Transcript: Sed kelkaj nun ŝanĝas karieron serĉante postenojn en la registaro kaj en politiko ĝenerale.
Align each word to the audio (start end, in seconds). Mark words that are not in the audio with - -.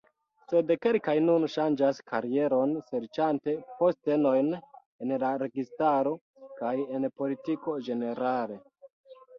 Sed 0.51 0.71
kelkaj 0.85 1.13
nun 1.25 1.43
ŝanĝas 1.55 1.99
karieron 2.13 2.73
serĉante 2.87 3.55
postenojn 3.83 4.51
en 4.59 5.15
la 5.27 5.31
registaro 5.45 6.19
kaj 6.63 6.75
en 6.89 7.11
politiko 7.23 7.79
ĝenerale. 7.91 8.61